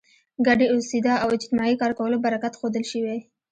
[0.47, 3.17] ګډې اوسېدا او اجتماعي کار کولو برکت ښودل شوی.